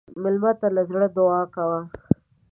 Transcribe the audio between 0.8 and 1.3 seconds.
زړه